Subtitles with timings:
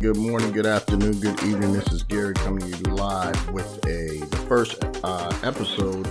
[0.00, 1.72] Good morning, good afternoon, good evening.
[1.72, 6.06] This is Gary coming to you live with a the first uh, episode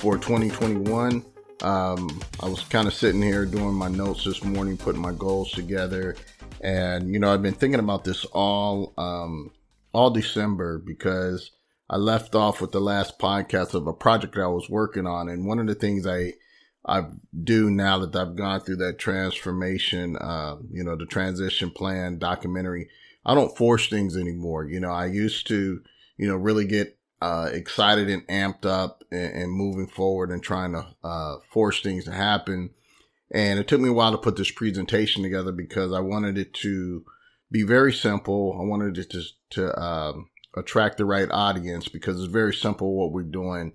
[0.00, 1.24] for 2021.
[1.62, 5.50] Um, I was kind of sitting here doing my notes this morning, putting my goals
[5.52, 6.14] together,
[6.60, 9.50] and you know I've been thinking about this all um,
[9.94, 11.52] all December because
[11.88, 15.30] I left off with the last podcast of a project that I was working on,
[15.30, 16.34] and one of the things I
[16.84, 17.04] I
[17.42, 22.90] do now that I've gone through that transformation, uh, you know, the transition plan documentary
[23.24, 24.64] I don't force things anymore.
[24.64, 25.82] You know, I used to,
[26.16, 30.72] you know, really get uh, excited and amped up and, and, moving forward and trying
[30.72, 32.70] to uh, force things to happen.
[33.30, 36.52] And it took me a while to put this presentation together because I wanted it
[36.54, 37.04] to
[37.50, 38.58] be very simple.
[38.60, 43.12] I wanted it to, to um, attract the right audience because it's very simple what
[43.12, 43.74] we're doing.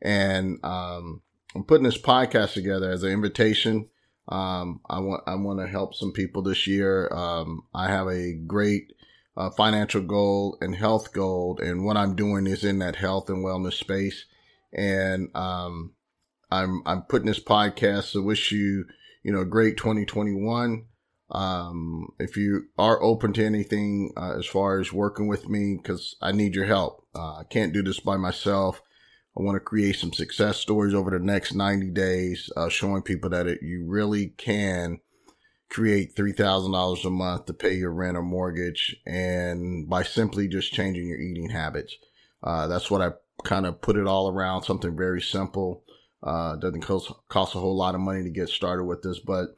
[0.00, 1.20] And um,
[1.54, 3.90] I'm putting this podcast together as an invitation
[4.28, 7.08] um, I want I want to help some people this year.
[7.12, 8.92] Um, I have a great
[9.36, 13.44] uh, financial goal and health goal, and what I'm doing is in that health and
[13.44, 14.24] wellness space.
[14.72, 15.94] And um,
[16.50, 18.86] I'm I'm putting this podcast to wish you
[19.22, 20.86] you know a great 2021.
[21.28, 26.16] Um, if you are open to anything uh, as far as working with me, because
[26.20, 27.04] I need your help.
[27.14, 28.80] Uh, I can't do this by myself.
[29.36, 33.30] I want to create some success stories over the next 90 days, uh, showing people
[33.30, 35.00] that it, you really can
[35.68, 38.96] create $3,000 a month to pay your rent or mortgage.
[39.04, 41.94] And by simply just changing your eating habits,
[42.42, 43.10] uh, that's what I
[43.44, 45.84] kind of put it all around something very simple.
[46.22, 49.48] Uh, doesn't cost, cost a whole lot of money to get started with this, but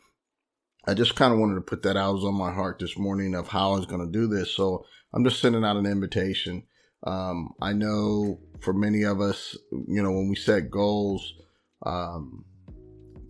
[0.86, 2.10] I just kind of wanted to put that out.
[2.10, 4.50] It was on my heart this morning of how I was going to do this.
[4.50, 6.64] So I'm just sending out an invitation.
[7.04, 11.34] Um, I know for many of us, you know, when we set goals,
[11.84, 12.44] um,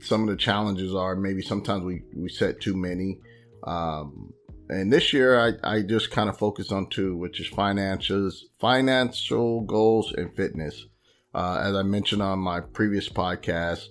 [0.00, 3.19] some of the challenges are maybe sometimes we, we set too many.
[3.64, 4.33] Um,
[4.69, 9.62] and this year I, I just kind of focused on two, which is finances, financial
[9.62, 10.86] goals and fitness.
[11.35, 13.86] Uh, as I mentioned on my previous podcast,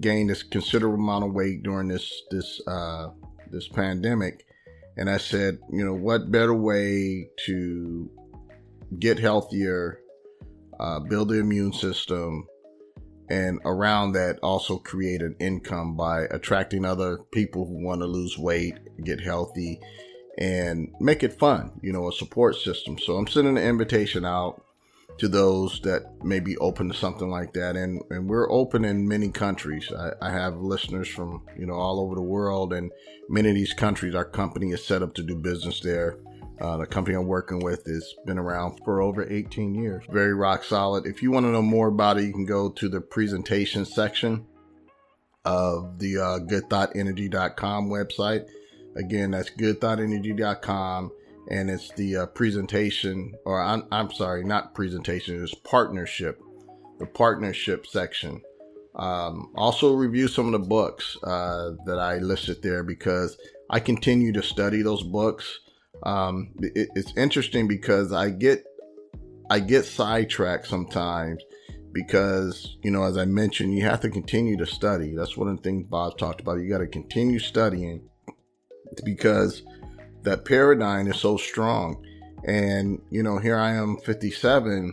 [0.00, 3.08] gained a considerable amount of weight during this, this, uh,
[3.50, 4.44] this pandemic.
[4.96, 8.10] And I said, you know, what better way to
[8.98, 10.00] get healthier,
[10.78, 12.46] uh, build the immune system,
[13.30, 18.38] and around that also create an income by attracting other people who want to lose
[18.38, 19.80] weight, get healthy,
[20.38, 22.98] and make it fun, you know, a support system.
[22.98, 24.62] So I'm sending an invitation out
[25.18, 27.76] to those that may be open to something like that.
[27.76, 29.92] And, and we're open in many countries.
[29.92, 32.92] I, I have listeners from, you know, all over the world and
[33.28, 36.18] many of these countries, our company is set up to do business there.
[36.60, 40.04] Uh, the company I'm working with has been around for over 18 years.
[40.10, 41.06] Very rock solid.
[41.06, 44.46] If you want to know more about it, you can go to the presentation section
[45.44, 48.46] of the uh, goodthoughtenergy.com website.
[48.96, 51.12] Again, that's goodthoughtenergy.com
[51.48, 56.40] and it's the uh, presentation, or I'm, I'm sorry, not presentation, it's partnership,
[56.98, 58.42] the partnership section.
[58.94, 63.38] Um, also, review some of the books uh, that I listed there because
[63.70, 65.60] I continue to study those books.
[66.02, 68.64] Um, it, it's interesting because I get
[69.50, 71.42] I get sidetracked sometimes
[71.92, 75.14] because you know, as I mentioned, you have to continue to study.
[75.14, 76.58] That's one of the things Bob talked about.
[76.58, 78.02] You got to continue studying
[79.04, 79.62] because
[80.22, 82.04] that paradigm is so strong.
[82.44, 84.92] And you know, here I am, 57.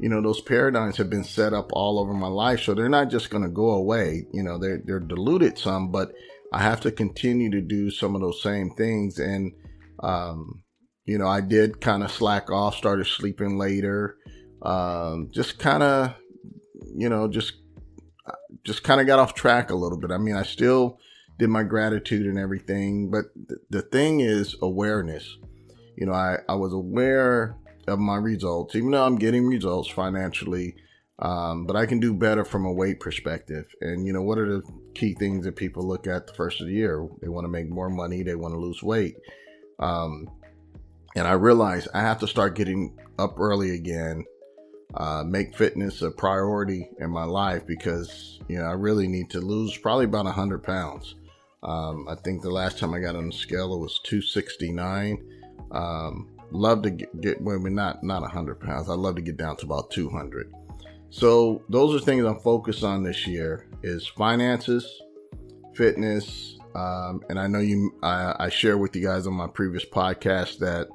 [0.00, 3.10] You know, those paradigms have been set up all over my life, so they're not
[3.10, 4.26] just going to go away.
[4.32, 6.12] You know, they're they're diluted some, but
[6.52, 9.52] I have to continue to do some of those same things and
[10.00, 10.62] um,
[11.04, 14.16] you know, I did kind of slack off, started sleeping later.
[14.62, 16.14] Um, just kind of,
[16.94, 17.54] you know, just
[18.64, 20.10] just kind of got off track a little bit.
[20.10, 20.98] I mean, I still
[21.38, 25.38] did my gratitude and everything, but th- the thing is awareness.
[25.96, 30.76] You know, I, I was aware of my results, even though I'm getting results financially,
[31.20, 33.66] um, but I can do better from a weight perspective.
[33.80, 34.62] And, you know, what are the
[34.94, 37.08] key things that people look at the first of the year?
[37.22, 39.16] They want to make more money, they want to lose weight.
[39.78, 40.30] Um,
[41.16, 44.24] and I realized I have to start getting up early again,
[44.94, 49.40] uh, make fitness a priority in my life because, you know, I really need to
[49.40, 51.16] lose probably about 100 pounds.
[51.62, 55.24] Um, I think the last time I got on the scale, it was 269.
[55.72, 58.88] Um, love to get, get well, not, not 100 pounds.
[58.88, 60.52] I'd love to get down to about 200.
[61.10, 65.02] So those are things I'm focused on this year is finances,
[65.74, 69.84] fitness, um, and I know you, I, I share with you guys on my previous
[69.84, 70.88] podcast that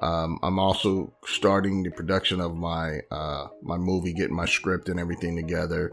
[0.00, 5.00] um, I'm also starting the production of my uh, my movie, getting my script and
[5.00, 5.92] everything together.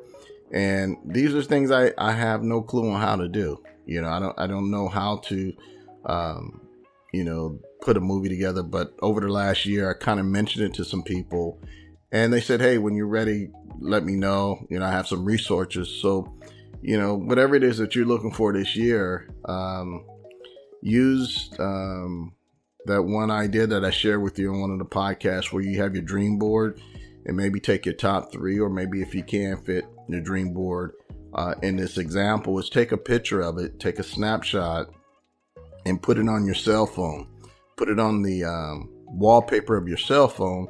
[0.51, 3.63] And these are things I, I have no clue on how to do.
[3.85, 5.53] You know, I don't I don't know how to,
[6.05, 6.61] um,
[7.13, 8.63] you know, put a movie together.
[8.63, 11.59] But over the last year, I kind of mentioned it to some people,
[12.11, 15.25] and they said, "Hey, when you're ready, let me know." You know, I have some
[15.25, 15.89] resources.
[15.89, 16.31] So,
[16.85, 20.05] you know, whatever it is that you're looking for this year, um,
[20.81, 22.33] use um,
[22.85, 25.81] that one idea that I shared with you on one of the podcasts, where you
[25.81, 26.79] have your dream board,
[27.25, 30.91] and maybe take your top three, or maybe if you can fit your dream board.
[31.33, 34.87] Uh, in this example, is take a picture of it, take a snapshot,
[35.87, 37.27] and put it on your cell phone.
[37.77, 40.67] Put it on the um, wallpaper of your cell phone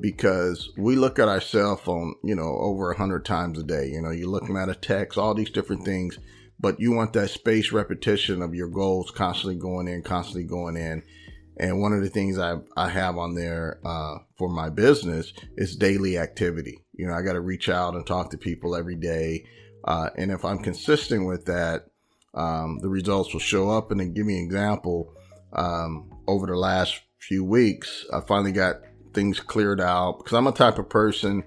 [0.00, 3.88] because we look at our cell phone, you know, over a hundred times a day.
[3.88, 6.18] You know, you're looking at a text, all these different things,
[6.58, 11.02] but you want that space repetition of your goals constantly going in, constantly going in.
[11.58, 15.76] And one of the things I, I have on there uh, for my business is
[15.76, 16.84] daily activity.
[16.92, 19.46] You know, I got to reach out and talk to people every day.
[19.84, 21.86] Uh, and if I'm consistent with that,
[22.34, 23.90] um, the results will show up.
[23.90, 25.14] And then give me an example.
[25.52, 28.76] Um, over the last few weeks, I finally got
[29.16, 31.42] things cleared out because I'm a type of person.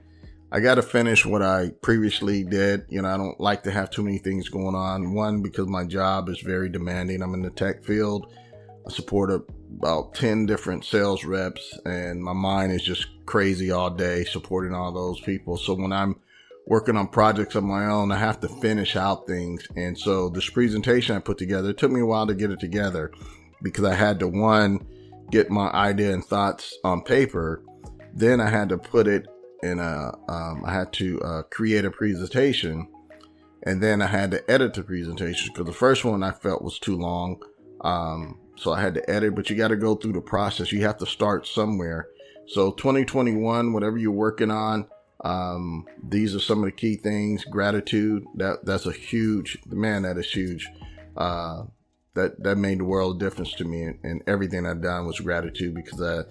[0.52, 2.86] I got to finish what I previously did.
[2.90, 5.14] You know, I don't like to have too many things going on.
[5.14, 7.22] One, because my job is very demanding.
[7.22, 8.34] I'm in the tech field.
[8.86, 14.24] I support about 10 different sales reps, and my mind is just crazy all day
[14.24, 15.56] supporting all those people.
[15.56, 16.20] So when I'm
[16.66, 19.68] working on projects of my own, I have to finish out things.
[19.76, 22.60] And so this presentation I put together, it took me a while to get it
[22.60, 23.12] together
[23.62, 24.88] because I had to one,
[25.32, 27.64] get my idea and thoughts on paper.
[28.14, 29.28] Then I had to put it
[29.62, 32.88] in a, um, I had to uh, create a presentation
[33.64, 36.80] and then I had to edit the presentation because the first one I felt was
[36.80, 37.42] too long.
[37.82, 40.72] Um, so I had to edit, but you got to go through the process.
[40.72, 42.08] You have to start somewhere.
[42.48, 44.88] So 2021, whatever you're working on,
[45.24, 47.44] um, these are some of the key things.
[47.46, 50.68] Gratitude, that that's a huge man, that is huge.
[51.16, 51.64] Uh,
[52.16, 55.76] that that made the world difference to me, and, and everything I've done was gratitude
[55.76, 56.24] because I,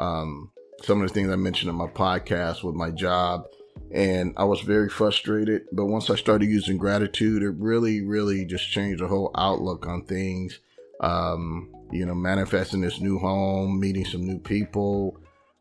[0.00, 0.50] um,
[0.82, 3.44] some of the things I mentioned in my podcast with my job,
[3.92, 5.62] and I was very frustrated.
[5.72, 10.04] But once I started using gratitude, it really, really just changed the whole outlook on
[10.04, 10.58] things.
[11.00, 15.18] Um, you know, manifesting this new home, meeting some new people,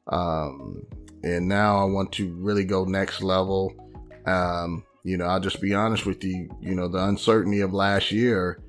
[0.08, 0.86] um,
[1.24, 3.74] and now I want to really go next level.
[4.26, 6.50] Um, you know, I'll just be honest with you.
[6.62, 8.60] You know, the uncertainty of last year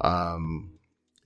[0.00, 0.72] um,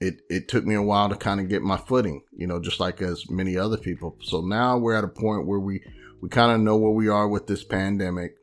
[0.00, 2.80] it it took me a while to kind of get my footing, you know, just
[2.80, 4.16] like as many other people.
[4.22, 5.82] So now we're at a point where we
[6.20, 8.36] we kind of know where we are with this pandemic,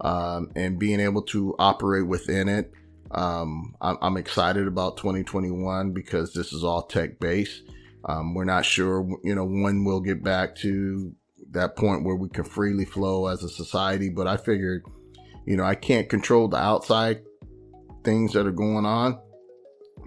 [0.00, 2.72] um, and being able to operate within it.
[3.10, 7.62] Um, I'm, I'm, excited about 2021 because this is all tech based.
[8.04, 11.14] Um, we're not sure, you know, when we'll get back to
[11.52, 14.08] that point where we can freely flow as a society.
[14.08, 14.84] But I figured,
[15.46, 17.22] you know, I can't control the outside
[18.02, 19.18] things that are going on,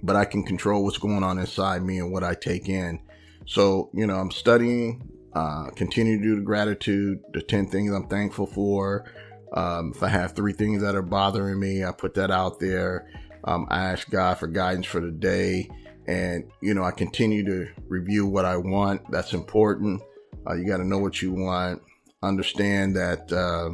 [0.04, 3.00] but I can control what's going on inside me and what I take in.
[3.46, 8.07] So, you know, I'm studying, uh, continue to do the gratitude, the 10 things I'm
[8.07, 9.06] thankful for.
[9.54, 13.10] Um, if I have three things that are bothering me, I put that out there.
[13.44, 15.69] Um, I ask God for guidance for the day.
[16.07, 19.10] And, you know, I continue to review what I want.
[19.12, 20.02] That's important.
[20.48, 21.81] Uh, you got to know what you want.
[22.22, 23.72] Understand that uh,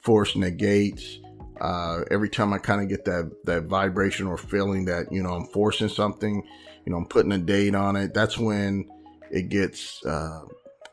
[0.00, 1.18] force negates
[1.60, 5.30] uh, every time I kind of get that that vibration or feeling that you know
[5.30, 6.42] I'm forcing something,
[6.84, 8.14] you know I'm putting a date on it.
[8.14, 8.88] That's when
[9.30, 10.42] it gets uh,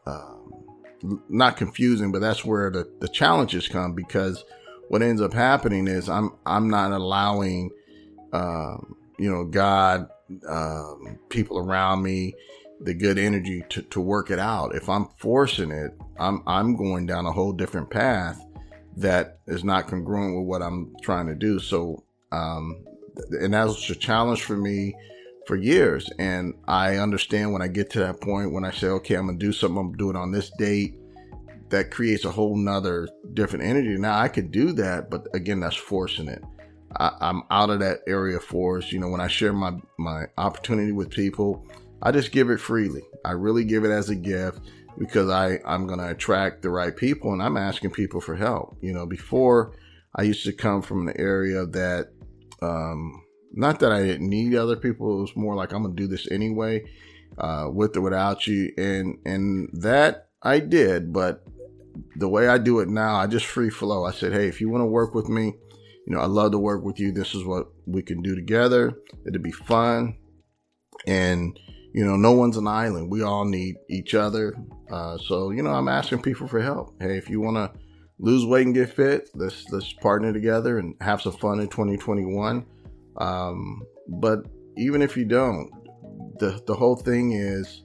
[0.05, 0.35] uh,
[1.29, 4.43] not confusing, but that's where the the challenges come because
[4.89, 7.71] what ends up happening is I'm I'm not allowing
[8.33, 10.09] um, you know God,
[10.47, 12.33] um, people around me,
[12.81, 14.75] the good energy to, to work it out.
[14.75, 18.44] If I'm forcing it, I'm I'm going down a whole different path
[18.97, 21.59] that is not congruent with what I'm trying to do.
[21.59, 22.83] So, um,
[23.31, 24.95] and that was a challenge for me
[25.47, 26.09] for years.
[26.17, 29.37] And I understand when I get to that point when I say, okay, I'm gonna
[29.37, 30.95] do something, I'm gonna do it on this date.
[31.69, 33.97] That creates a whole nother different energy.
[33.97, 36.43] Now I could do that, but again, that's forcing it.
[36.97, 38.91] I, am out of that area of force.
[38.91, 41.65] You know, when I share my my opportunity with people,
[42.01, 43.01] I just give it freely.
[43.25, 44.59] I really give it as a gift
[44.97, 48.77] because I, I'm going to attract the right people and I'm asking people for help.
[48.81, 49.75] You know, before
[50.15, 52.11] I used to come from an area that,
[52.61, 53.23] um,
[53.53, 55.17] not that I didn't need other people.
[55.17, 56.85] It was more like I'm going to do this anyway,
[57.37, 58.71] uh, with or without you.
[58.77, 61.45] And, and that I did, but
[62.15, 64.05] the way I do it now, I just free flow.
[64.05, 65.53] I said, Hey, if you want to work with me,
[66.05, 67.11] you know, I love to work with you.
[67.11, 68.93] This is what we can do together.
[69.25, 70.17] It'd be fun.
[71.07, 71.59] And,
[71.93, 73.11] you know, no one's an island.
[73.11, 74.55] We all need each other.
[74.89, 76.95] Uh, so, you know, I'm asking people for help.
[77.01, 77.79] Hey, if you want to
[78.19, 82.65] lose weight and get fit, let's let's partner together and have some fun in 2021.
[83.17, 84.45] Um, but
[84.77, 85.71] even if you don't,
[86.39, 87.83] the the whole thing is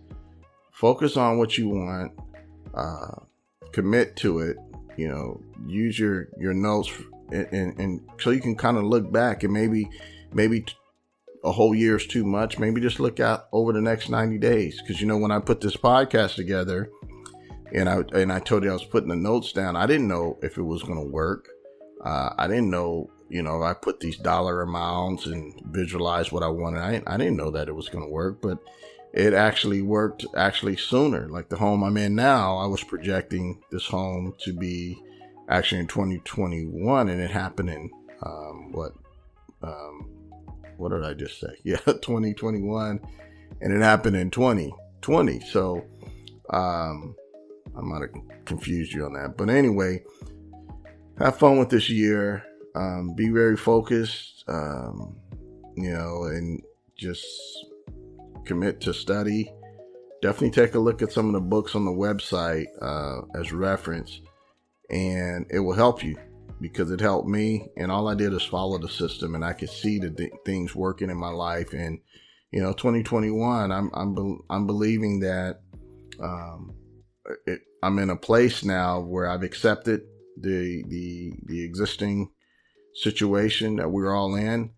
[0.73, 2.12] focus on what you want,
[2.75, 3.14] uh,
[3.73, 4.57] commit to it.
[4.97, 6.90] You know, use your your notes,
[7.33, 9.88] and, and, and so you can kind of look back and maybe
[10.33, 10.64] maybe
[11.44, 12.59] a whole year is too much.
[12.59, 14.80] Maybe just look out over the next 90 days.
[14.80, 16.90] Because you know, when I put this podcast together
[17.73, 20.38] and I and I told you I was putting the notes down, I didn't know
[20.42, 21.49] if it was gonna work.
[22.04, 26.49] Uh, I didn't know, you know, I put these dollar amounts and visualized what I
[26.49, 26.80] wanted.
[26.80, 28.59] I, I didn't know that it was gonna work, but
[29.12, 31.28] it actually worked actually sooner.
[31.28, 35.02] Like the home I'm in now, I was projecting this home to be
[35.49, 37.90] actually in 2021 and it happened in
[38.23, 38.92] um, what
[39.62, 40.09] um,
[40.80, 41.54] what did I just say?
[41.64, 43.00] Yeah, 2021,
[43.60, 45.40] and it happened in 2020.
[45.40, 45.84] So
[46.49, 47.14] um,
[47.76, 50.02] I might have confused you on that, but anyway,
[51.18, 52.44] have fun with this year.
[52.75, 55.16] Um, be very focused, um,
[55.76, 56.62] you know, and
[56.96, 57.26] just
[58.44, 59.52] commit to study.
[60.22, 64.20] Definitely take a look at some of the books on the website uh, as reference,
[64.88, 66.16] and it will help you
[66.61, 67.69] because it helped me.
[67.76, 70.75] And all I did is follow the system, and I could see the th- things
[70.75, 71.73] working in my life.
[71.73, 72.00] And
[72.52, 75.61] you know, 2021, I'm I'm be- I'm believing that
[76.21, 76.75] um,
[77.47, 80.02] it, I'm in a place now where I've accepted
[80.40, 82.31] the the the existing
[82.95, 84.71] situation that we're all in,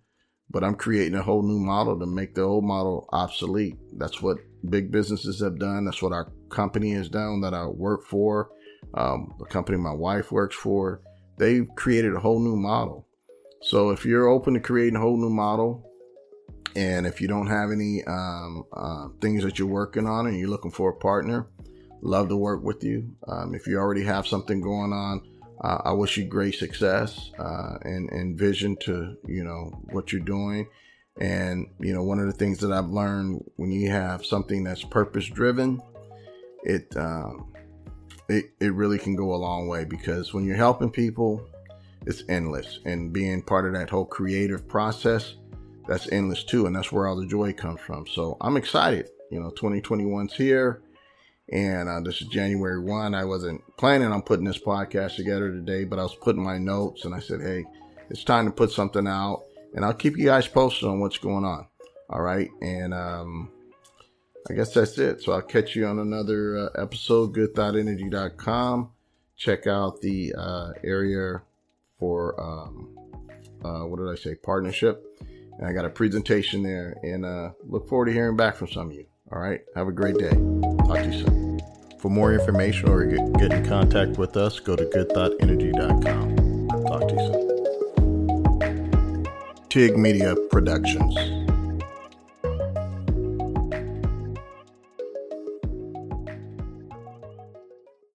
[0.50, 3.76] but I'm creating a whole new model to make the old model obsolete.
[3.96, 5.84] That's what big businesses have done.
[5.84, 8.50] That's what our company has done that I work for.
[8.94, 11.00] Um, the company my wife works for
[11.38, 13.06] they've created a whole new model.
[13.62, 15.88] So if you're open to creating a whole new model,
[16.74, 20.48] and if you don't have any um, uh, things that you're working on and you're
[20.48, 21.46] looking for a partner,
[22.00, 23.14] love to work with you.
[23.28, 25.22] Um, if you already have something going on,
[25.62, 30.22] uh, I wish you great success uh, and, and vision to you know what you're
[30.22, 30.68] doing.
[31.20, 34.82] And you know one of the things that I've learned when you have something that's
[34.82, 35.80] purpose driven,
[36.64, 37.51] it um,
[38.32, 41.46] it, it really can go a long way because when you're helping people,
[42.06, 42.80] it's endless.
[42.84, 45.34] And being part of that whole creative process,
[45.86, 46.66] that's endless too.
[46.66, 48.06] And that's where all the joy comes from.
[48.06, 49.10] So I'm excited.
[49.30, 50.82] You know, 2021's here.
[51.52, 53.14] And uh, this is January 1.
[53.14, 57.04] I wasn't planning on putting this podcast together today, but I was putting my notes
[57.04, 57.64] and I said, hey,
[58.08, 59.44] it's time to put something out.
[59.74, 61.66] And I'll keep you guys posted on what's going on.
[62.08, 62.48] All right.
[62.62, 63.50] And um,
[64.50, 65.22] I guess that's it.
[65.22, 68.90] So I'll catch you on another uh, episode, goodthoughtenergy.com.
[69.36, 71.42] Check out the uh, area
[71.98, 72.96] for, um,
[73.64, 75.04] uh, what did I say, partnership.
[75.58, 78.88] And I got a presentation there and uh, look forward to hearing back from some
[78.88, 79.06] of you.
[79.30, 79.60] All right.
[79.74, 80.30] Have a great day.
[80.30, 81.60] Talk to you soon.
[81.98, 86.68] For more information or get, get in contact with us, go to goodthoughtenergy.com.
[86.86, 87.52] Talk to you soon.
[89.68, 91.31] TIG Media Productions.